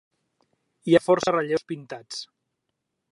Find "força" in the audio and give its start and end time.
1.09-1.35